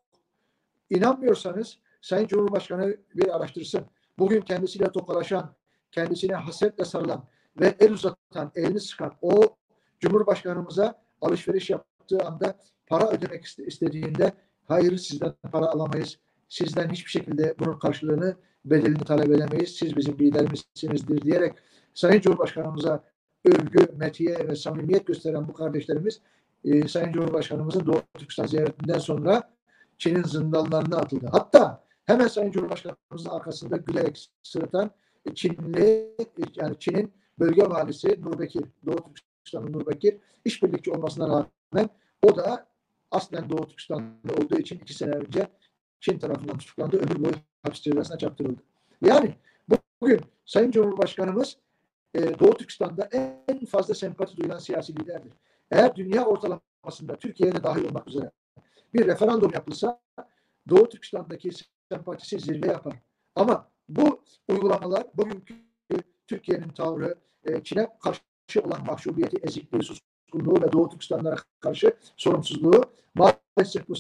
İnanmıyorsanız 0.91 1.79
Sayın 2.01 2.27
Cumhurbaşkanı 2.27 2.97
bir 3.15 3.37
araştırsın. 3.37 3.85
Bugün 4.19 4.41
kendisiyle 4.41 4.93
tokalaşan, 4.93 5.55
kendisine 5.91 6.35
hasretle 6.35 6.85
sarılan 6.85 7.25
ve 7.61 7.75
el 7.81 7.93
uzatan, 7.93 8.53
elini 8.55 8.81
sıkan 8.81 9.13
o 9.23 9.57
Cumhurbaşkanımıza 10.01 11.03
alışveriş 11.21 11.71
yaptığı 11.71 12.19
anda 12.25 12.57
para 12.87 13.11
ödemek 13.11 13.45
istediğinde 13.45 14.33
hayır 14.69 14.97
sizden 14.97 15.35
para 15.53 15.67
alamayız. 15.67 16.19
Sizden 16.53 16.91
hiçbir 16.91 17.11
şekilde 17.11 17.55
bunun 17.59 17.79
karşılığını 17.79 18.37
bedelini 18.65 19.05
talep 19.05 19.31
edemeyiz. 19.31 19.77
Siz 19.77 19.97
bizim 19.97 20.19
liderimizsinizdir 20.19 21.23
diyerek 21.23 21.55
Sayın 21.95 22.21
Cumhurbaşkanımıza 22.21 23.05
övgü, 23.45 23.93
metiye 23.97 24.49
ve 24.49 24.57
samimiyet 24.57 25.07
gösteren 25.07 25.49
bu 25.49 25.53
kardeşlerimiz 25.53 26.21
e, 26.65 26.89
Sayın 26.89 27.13
Cumhurbaşkanımızın 27.13 27.87
Doğu 27.87 28.03
Türkistan 28.19 28.47
ziyaretinden 28.47 28.99
sonra 28.99 29.51
Çin'in 29.99 30.23
zindanlarına 30.23 30.97
atıldı. 30.97 31.27
Hatta 31.33 31.85
hemen 32.05 32.29
Sayın 32.29 32.51
Cumhurbaşkanımızın 32.51 33.31
arkasında 33.31 33.77
gülerek 33.77 34.31
sırıtan 34.43 34.91
Çinli 35.35 36.17
yani 36.57 36.79
Çin'in 36.79 37.13
bölge 37.39 37.63
valisi 37.63 38.23
Nurbekir, 38.23 38.65
Doğu 38.87 38.97
Türkistan'ın 39.15 39.73
Nurbekir 39.73 40.17
işbirlikçi 40.45 40.91
olmasına 40.91 41.29
rağmen 41.29 41.91
o 42.23 42.37
da 42.37 42.67
aslen 43.11 43.51
Doğu 43.51 43.69
Türkistan'da 43.69 44.35
olduğu 44.35 44.59
için 44.59 44.79
iki 44.79 44.95
sene 44.95 45.11
önce 45.11 45.49
Çin 46.03 46.19
tarafından 46.19 46.59
tutuklandı. 46.59 46.97
Ömür 46.97 47.25
boyu 47.25 47.35
hapis 47.63 47.81
cezasına 47.81 48.19
çarptırıldı. 48.19 48.63
Yani 49.03 49.35
bugün 50.01 50.21
Sayın 50.45 50.71
Cumhurbaşkanımız 50.71 51.57
e, 52.15 52.39
Doğu 52.39 52.55
Türkistan'da 52.55 53.09
en 53.49 53.65
fazla 53.65 53.95
sempati 53.95 54.37
duyulan 54.37 54.59
siyasi 54.59 54.93
liderdir. 54.93 55.33
Eğer 55.71 55.97
dünya 55.97 56.25
ortalamasında 56.25 57.17
Türkiye'de 57.17 57.63
dahil 57.63 57.85
olmak 57.85 58.09
üzere 58.09 58.31
bir 58.95 59.07
referandum 59.07 59.51
yapılsa 59.55 60.01
Doğu 60.69 60.89
Türkistan'daki 60.89 61.51
sempatisi 61.89 62.39
zirve 62.39 62.67
yapar. 62.67 62.95
Ama 63.35 63.71
bu 63.89 64.25
uygulamalar 64.49 65.07
bugünkü 65.15 65.55
Türkiye'nin 66.27 66.69
tavrı 66.69 67.15
e, 67.45 67.63
Çin'e 67.63 67.89
karşı 68.03 68.21
olan 68.63 68.87
mahcubiyeti, 68.87 69.37
ezikliği, 69.43 69.83
suskunluğu 69.83 70.63
ve 70.63 70.73
Doğu 70.73 70.89
Türkistanlara 70.89 71.37
karşı 71.61 71.97
sorumsuzluğu 72.17 72.83
maalesef 73.15 73.89
bu 73.89 73.97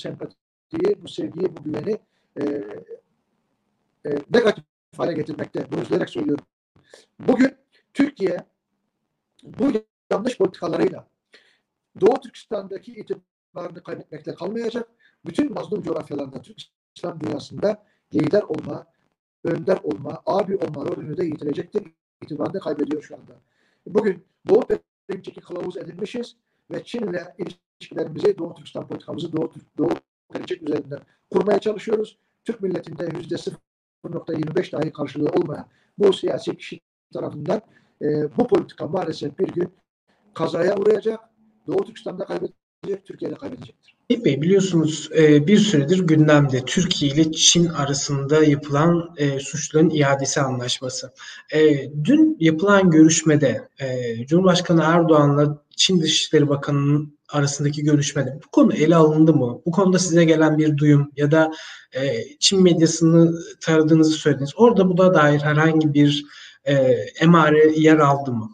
sempatiyi, 0.72 1.02
bu 1.02 1.08
sevgiyi, 1.08 1.56
bu 1.56 1.62
güveni 1.62 1.98
e, 2.36 2.42
e, 4.06 4.10
negatif 4.34 4.64
hale 4.96 5.12
getirmekte. 5.12 5.66
Bunu 5.72 5.80
üzülerek 5.80 6.10
söylüyorum. 6.10 6.44
Bugün 7.18 7.56
Türkiye 7.94 8.36
bu 9.42 9.72
yanlış 10.10 10.38
politikalarıyla 10.38 11.08
Doğu 12.00 12.20
Türkistan'daki 12.20 12.92
itibarını 12.92 13.82
kaybetmekle 13.82 14.34
kalmayacak. 14.34 14.88
Bütün 15.26 15.52
mazlum 15.52 15.82
coğrafyalarda 15.82 16.42
Türk 16.42 16.60
İslam 16.96 17.20
dünyasında 17.20 17.84
lider 18.14 18.42
olma, 18.42 18.86
önder 19.44 19.78
olma, 19.82 20.22
abi 20.26 20.56
olma 20.56 20.84
rolünü 20.84 21.16
de 21.16 21.24
yitirecektir. 21.24 21.82
İtibarını 22.22 22.60
kaybediyor 22.60 23.02
şu 23.02 23.14
anda. 23.14 23.32
Bugün 23.86 24.24
Doğu 24.48 24.62
Perinçek'i 25.08 25.40
kılavuz 25.40 25.76
edilmişiz 25.76 26.36
ve 26.70 26.84
Çin'le 26.84 27.22
ilişkilerimizi, 27.38 28.38
Doğu 28.38 28.54
Türkistan 28.54 28.88
politikamızı 28.88 29.32
Doğu, 29.32 29.52
Doğu 29.78 29.90
Perinçek 30.32 30.62
üzerinden 30.62 31.00
kurmaya 31.30 31.58
çalışıyoruz. 31.58 32.18
Türk 32.44 32.60
milletinde 32.60 33.08
yüzde 33.18 33.34
0.25 34.04 34.72
dahi 34.72 34.92
karşılığı 34.92 35.28
olmayan 35.28 35.66
bu 35.98 36.12
siyasi 36.12 36.56
kişi 36.56 36.80
tarafından 37.12 37.60
e, 38.02 38.36
bu 38.36 38.48
politika 38.48 38.86
maalesef 38.86 39.38
bir 39.38 39.48
gün 39.48 39.68
kazaya 40.34 40.76
uğrayacak. 40.76 41.20
Doğu 41.66 41.84
Türkistan'da 41.84 42.24
kaybedecek, 42.24 43.06
Türkiye'de 43.06 43.34
kaybedecektir. 43.34 43.96
Bey 44.10 44.42
biliyorsunuz 44.42 45.10
e, 45.16 45.46
bir 45.46 45.58
süredir 45.58 45.98
gündemde 45.98 46.64
Türkiye 46.64 47.12
ile 47.12 47.32
Çin 47.32 47.66
arasında 47.66 48.44
yapılan 48.44 49.14
e, 49.16 49.40
suçların 49.40 49.90
iadesi 49.90 50.40
anlaşması. 50.40 51.12
E, 51.54 51.90
dün 52.04 52.36
yapılan 52.40 52.90
görüşmede 52.90 53.68
Cumhurbaşkanı 54.26 54.82
Erdoğan'la 54.84 55.64
Çin 55.76 56.00
Dışişleri 56.00 56.48
Bakanı'nın 56.48 57.18
arasındaki 57.32 57.82
görüşmede 57.82 58.40
bu 58.44 58.50
konu 58.50 58.74
ele 58.74 58.96
alındı 58.96 59.34
mı? 59.34 59.60
Bu 59.66 59.70
konuda 59.70 59.98
size 59.98 60.24
gelen 60.24 60.58
bir 60.58 60.76
duyum 60.76 61.12
ya 61.16 61.30
da 61.30 61.52
e, 61.92 62.24
Çin 62.38 62.62
medyasını 62.62 63.38
taradığınızı 63.60 64.12
söylediniz. 64.12 64.52
Orada 64.56 64.88
bu 64.88 64.98
da 64.98 65.14
dair 65.14 65.40
herhangi 65.40 65.94
bir 65.94 66.24
e, 66.64 66.74
emare 67.20 67.72
yer 67.76 67.98
aldı 67.98 68.32
mı? 68.32 68.50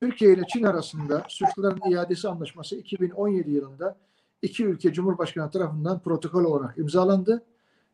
Türkiye 0.00 0.32
ile 0.32 0.42
Çin 0.52 0.62
arasında 0.62 1.24
suçluların 1.28 1.90
iadesi 1.90 2.28
anlaşması 2.28 2.76
2017 2.76 3.50
yılında 3.50 3.96
iki 4.42 4.64
ülke 4.64 4.92
Cumhurbaşkanı 4.92 5.50
tarafından 5.50 6.00
protokol 6.02 6.44
olarak 6.44 6.78
imzalandı 6.78 7.42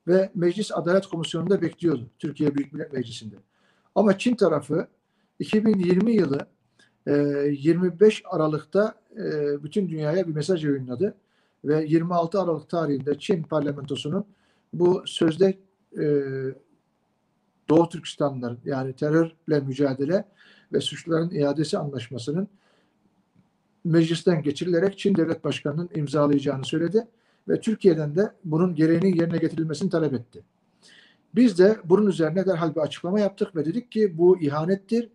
ve 0.06 0.30
Meclis 0.34 0.72
Adalet 0.72 1.06
Komisyonu'nda 1.06 1.62
bekliyordu 1.62 2.10
Türkiye 2.18 2.54
Büyük 2.54 2.72
Millet 2.72 2.92
Meclisi'nde. 2.92 3.36
Ama 3.94 4.18
Çin 4.18 4.34
tarafı 4.34 4.88
2020 5.38 6.12
yılı 6.12 6.46
25 7.08 8.22
Aralık'ta 8.30 8.94
bütün 9.62 9.88
dünyaya 9.88 10.28
bir 10.28 10.34
mesaj 10.34 10.64
yayınladı 10.64 11.14
ve 11.64 11.84
26 11.84 12.40
Aralık 12.40 12.68
tarihinde 12.68 13.18
Çin 13.18 13.42
parlamentosunun 13.42 14.24
bu 14.72 15.02
sözde 15.06 15.58
Doğu 17.68 17.88
Türkistanların 17.88 18.58
yani 18.64 18.92
terörle 18.92 19.60
mücadele 19.60 20.24
ve 20.72 20.80
suçluların 20.80 21.30
iadesi 21.30 21.78
anlaşmasının 21.78 22.48
meclisten 23.84 24.42
geçirilerek 24.42 24.98
Çin 24.98 25.14
Devlet 25.14 25.44
Başkanı'nın 25.44 25.90
imzalayacağını 25.94 26.64
söyledi 26.64 27.08
ve 27.48 27.60
Türkiye'den 27.60 28.16
de 28.16 28.32
bunun 28.44 28.74
gereğinin 28.74 29.14
yerine 29.14 29.38
getirilmesini 29.38 29.90
talep 29.90 30.14
etti. 30.14 30.42
Biz 31.34 31.58
de 31.58 31.76
bunun 31.84 32.06
üzerine 32.06 32.46
derhal 32.46 32.74
bir 32.74 32.80
açıklama 32.80 33.20
yaptık 33.20 33.56
ve 33.56 33.64
dedik 33.64 33.92
ki 33.92 34.18
bu 34.18 34.40
ihanettir. 34.40 35.08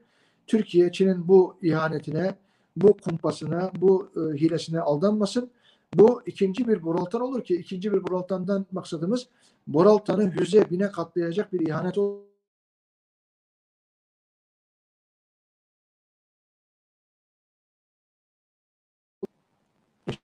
Türkiye 0.48 0.92
Çin'in 0.92 1.28
bu 1.28 1.58
ihanetine, 1.62 2.36
bu 2.76 2.98
kumpasına, 2.98 3.72
bu 3.76 4.12
e, 4.16 4.20
hilesine 4.38 4.80
aldanmasın. 4.80 5.52
Bu 5.96 6.22
ikinci 6.26 6.68
bir 6.68 6.84
Boraltan 6.84 7.22
olur 7.22 7.44
ki 7.44 7.56
ikinci 7.56 7.94
bir 7.94 8.04
Boraltan'dan 8.04 8.66
maksadımız 8.72 9.28
Boraltan'ı 9.68 10.34
yüze 10.40 10.70
bine 10.70 10.92
katlayacak 10.92 11.54
bir 11.54 11.68
ihanet 11.68 11.98
olur 11.98 12.34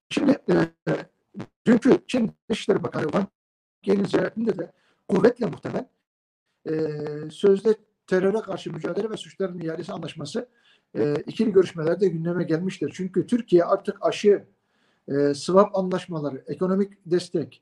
Şimdi 0.10 0.32
e, 0.50 0.56
dünkü 1.66 2.00
Çin 2.08 2.32
Dışişleri 2.50 2.84
Bakanı 2.84 3.04
Wang 3.04 3.28
Yi'nin 3.86 4.04
ziyaretinde 4.06 4.58
de 4.58 4.72
kuvvetle 5.08 5.46
muhtemel 5.46 5.88
e, 6.70 6.72
sözde 7.32 7.76
teröre 8.10 8.42
karşı 8.42 8.74
mücadele 8.74 9.10
ve 9.10 9.18
suçların 9.18 9.60
iadesi 9.60 9.94
anlaşması 9.94 10.48
e, 10.98 11.16
ikili 11.28 11.51
görüşmelerde 11.51 12.08
gündeme 12.08 12.44
gelmiştir. 12.44 12.92
Çünkü 12.94 13.28
Türkiye 13.28 13.63
artık 13.63 13.98
aşı, 14.01 14.44
e, 15.08 15.34
swap 15.34 15.78
anlaşmaları, 15.78 16.44
ekonomik 16.48 16.93
destek, 17.06 17.62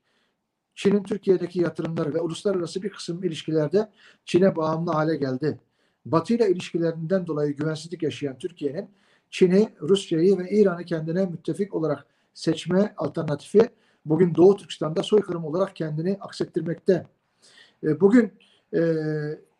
Çin'in 0.74 1.02
Türkiye'deki 1.02 1.60
yatırımları 1.60 2.14
ve 2.14 2.20
uluslararası 2.20 2.82
bir 2.82 2.90
kısım 2.90 3.24
ilişkilerde 3.24 3.88
Çin'e 4.24 4.56
bağımlı 4.56 4.92
hale 4.92 5.16
geldi. 5.16 5.60
Batı 6.06 6.34
ile 6.34 6.50
ilişkilerinden 6.50 7.26
dolayı 7.26 7.56
güvensizlik 7.56 8.02
yaşayan 8.02 8.38
Türkiye'nin 8.38 8.90
Çin'i, 9.30 9.68
Rusya'yı 9.80 10.38
ve 10.38 10.50
İran'ı 10.50 10.84
kendine 10.84 11.26
müttefik 11.26 11.74
olarak 11.74 12.06
seçme 12.34 12.94
alternatifi 12.96 13.70
bugün 14.04 14.34
Doğu 14.34 14.56
Türkistan'da 14.56 15.02
soykırım 15.02 15.44
olarak 15.44 15.76
kendini 15.76 16.16
aksettirmekte. 16.20 17.06
E, 17.82 18.00
bugün 18.00 18.32
e, 18.74 18.80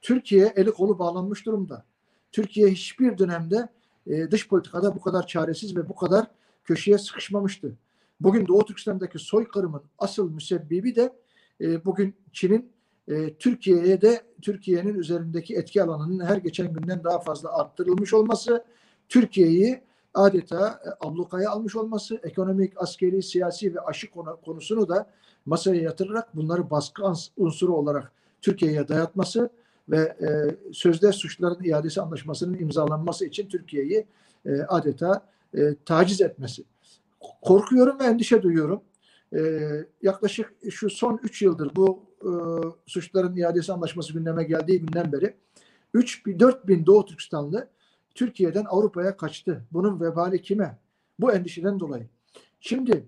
Türkiye 0.00 0.52
eli 0.56 0.70
kolu 0.70 0.98
bağlanmış 0.98 1.46
durumda. 1.46 1.84
Türkiye 2.32 2.68
hiçbir 2.68 3.18
dönemde 3.18 3.68
e, 4.06 4.30
dış 4.30 4.48
politikada 4.48 4.94
bu 4.96 5.00
kadar 5.00 5.26
çaresiz 5.26 5.76
ve 5.76 5.88
bu 5.88 5.96
kadar 5.96 6.26
köşeye 6.64 6.98
sıkışmamıştı. 6.98 7.76
Bugün 8.20 8.46
Doğu 8.46 8.64
Türkistan'daki 8.64 9.18
soykırımın 9.18 9.82
asıl 9.98 10.30
müsebbibi 10.30 10.96
de 10.96 11.12
e, 11.60 11.84
bugün 11.84 12.14
Çin'in 12.32 12.72
e, 13.08 13.34
Türkiye'ye 13.34 14.00
de 14.00 14.22
Türkiye'nin 14.42 14.94
üzerindeki 14.94 15.56
etki 15.56 15.82
alanının 15.82 16.24
her 16.24 16.36
geçen 16.36 16.72
günden 16.72 17.04
daha 17.04 17.18
fazla 17.18 17.58
arttırılmış 17.58 18.14
olması, 18.14 18.64
Türkiye'yi 19.08 19.82
adeta 20.14 20.80
e, 20.86 21.06
ablukaya 21.06 21.50
almış 21.50 21.76
olması, 21.76 22.20
ekonomik, 22.22 22.72
askeri, 22.82 23.22
siyasi 23.22 23.74
ve 23.74 23.80
aşı 23.80 24.10
konu, 24.10 24.38
konusunu 24.44 24.88
da 24.88 25.10
masaya 25.46 25.82
yatırarak 25.82 26.36
bunları 26.36 26.70
baskı 26.70 27.02
unsuru 27.36 27.76
olarak 27.76 28.12
Türkiye'ye 28.40 28.88
dayatması 28.88 29.50
ve 29.90 29.98
e, 29.98 30.28
sözde 30.72 31.12
suçların 31.12 31.64
iadesi 31.64 32.00
anlaşmasının 32.00 32.58
imzalanması 32.58 33.26
için 33.26 33.48
Türkiye'yi 33.48 34.06
e, 34.46 34.62
adeta 34.62 35.26
e, 35.54 35.74
taciz 35.84 36.20
etmesi. 36.20 36.64
Korkuyorum 37.42 38.00
ve 38.00 38.04
endişe 38.04 38.42
duyuyorum. 38.42 38.82
E, 39.36 39.40
yaklaşık 40.02 40.54
şu 40.70 40.90
son 40.90 41.20
3 41.22 41.42
yıldır 41.42 41.76
bu 41.76 42.02
e, 42.22 42.30
suçların 42.86 43.36
iadesi 43.36 43.72
anlaşması 43.72 44.12
gündeme 44.12 44.44
geldiği 44.44 44.80
günden 44.80 45.12
beri 45.12 45.34
3 45.94 46.26
4 46.26 46.68
bin 46.68 46.86
Doğu 46.86 47.04
Türkistanlı 47.04 47.68
Türkiye'den 48.14 48.64
Avrupa'ya 48.64 49.16
kaçtı. 49.16 49.64
Bunun 49.72 50.00
vebali 50.00 50.42
kime? 50.42 50.78
Bu 51.20 51.32
endişeden 51.32 51.80
dolayı. 51.80 52.08
Şimdi 52.60 53.04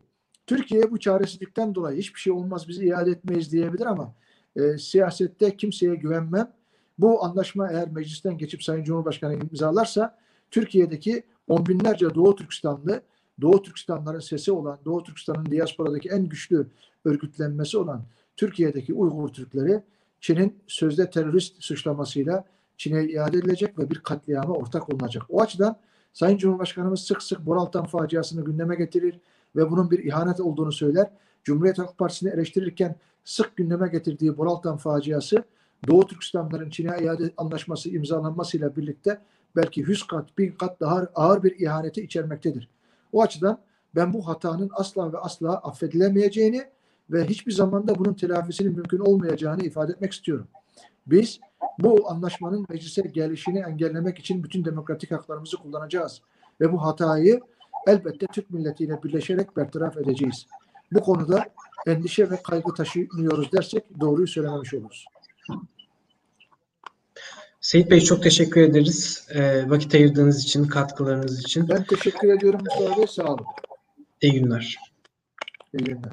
Türkiye 0.47 0.91
bu 0.91 0.99
çaresizlikten 0.99 1.75
dolayı 1.75 1.99
hiçbir 1.99 2.21
şey 2.21 2.33
olmaz 2.33 2.69
bizi 2.69 2.85
iade 2.85 3.11
etmeyiz 3.11 3.53
diyebilir 3.53 3.87
ama 3.87 4.15
e, 4.57 4.79
siyasette 4.79 5.57
kimseye 5.57 5.95
güvenmem. 5.95 6.53
Bu 7.01 7.25
anlaşma 7.25 7.71
eğer 7.71 7.91
meclisten 7.91 8.39
geçip 8.39 8.63
Sayın 8.63 8.85
Cumhurbaşkanı 8.85 9.35
imzalarsa 9.35 10.19
Türkiye'deki 10.51 11.23
on 11.49 11.67
binlerce 11.67 12.15
Doğu 12.15 12.37
Türkistanlı, 12.37 13.03
Doğu 13.41 13.63
Türkistanların 13.63 14.21
sesi 14.21 14.53
olan, 14.53 14.79
Doğu 14.85 15.03
Türkistan'ın 15.03 15.47
diasporadaki 15.47 16.09
en 16.09 16.29
güçlü 16.29 16.67
örgütlenmesi 17.05 17.79
olan 17.79 18.03
Türkiye'deki 18.37 18.95
Uygur 18.95 19.29
Türkleri 19.29 19.83
Çin'in 20.21 20.59
sözde 20.67 21.11
terörist 21.11 21.63
suçlamasıyla 21.63 22.45
Çin'e 22.77 23.05
iade 23.05 23.39
edilecek 23.39 23.79
ve 23.79 23.91
bir 23.91 23.99
katliama 23.99 24.55
ortak 24.55 24.95
olunacak. 24.95 25.23
O 25.29 25.41
açıdan 25.41 25.77
Sayın 26.13 26.39
Cumhurbaşkanımız 26.39 27.01
sık 27.01 27.23
sık 27.23 27.47
Boraltan 27.47 27.87
faciasını 27.87 28.45
gündeme 28.45 28.77
getirir 28.77 29.21
ve 29.57 29.71
bunun 29.71 29.91
bir 29.91 30.05
ihanet 30.05 30.41
olduğunu 30.41 30.73
söyler. 30.73 31.11
Cumhuriyet 31.45 31.79
Halk 31.79 31.99
Partisi'ni 31.99 32.31
eleştirirken 32.31 32.97
sık 33.25 33.57
gündeme 33.57 33.89
getirdiği 33.89 34.37
Boraltan 34.37 34.77
faciası 34.77 35.45
Doğu 35.87 36.07
Türkistanların 36.07 36.71
Çin'e 36.71 36.99
iade 37.03 37.33
anlaşması 37.37 37.91
imzalanmasıyla 37.91 38.77
birlikte 38.77 39.21
belki 39.57 39.81
100 39.81 40.07
kat, 40.07 40.39
1000 40.39 40.53
kat 40.53 40.81
daha 40.81 41.09
ağır 41.15 41.43
bir 41.43 41.61
ihaneti 41.61 42.03
içermektedir. 42.03 42.69
O 43.13 43.23
açıdan 43.23 43.59
ben 43.95 44.13
bu 44.13 44.27
hatanın 44.27 44.71
asla 44.73 45.13
ve 45.13 45.19
asla 45.19 45.59
affedilemeyeceğini 45.59 46.65
ve 47.11 47.25
hiçbir 47.25 47.53
zamanda 47.53 47.99
bunun 47.99 48.15
telafisinin 48.15 48.73
mümkün 48.73 48.99
olmayacağını 48.99 49.63
ifade 49.63 49.93
etmek 49.93 50.13
istiyorum. 50.13 50.49
Biz 51.07 51.41
bu 51.79 52.11
anlaşmanın 52.11 52.67
meclise 52.69 53.03
gelişini 53.03 53.59
engellemek 53.59 54.19
için 54.19 54.45
bütün 54.45 54.65
demokratik 54.65 55.11
haklarımızı 55.11 55.57
kullanacağız. 55.57 56.21
Ve 56.61 56.73
bu 56.73 56.85
hatayı 56.85 57.41
elbette 57.87 58.27
Türk 58.27 58.51
milletiyle 58.51 59.03
birleşerek 59.03 59.57
bertaraf 59.57 59.97
edeceğiz. 59.97 60.47
Bu 60.93 61.01
konuda 61.01 61.45
endişe 61.87 62.31
ve 62.31 62.43
kaygı 62.43 62.75
taşımıyoruz 62.75 63.53
dersek 63.53 64.01
doğruyu 64.01 64.27
söylememiş 64.27 64.75
oluruz. 64.75 65.07
Seyit 67.61 67.91
Bey 67.91 68.01
çok 68.01 68.23
teşekkür 68.23 68.61
ederiz. 68.61 69.29
E, 69.35 69.71
vakit 69.71 69.95
ayırdığınız 69.95 70.45
için, 70.45 70.65
katkılarınız 70.65 71.41
için. 71.41 71.69
Ben 71.69 71.85
teşekkür 71.85 72.33
ediyorum 72.33 72.61
Mustafa 72.65 73.01
Bey. 73.01 73.07
Sağ 73.07 73.25
olun. 73.25 73.45
İyi 74.21 74.33
günler. 74.33 74.77
İyi 75.79 75.85
günler. 75.85 76.13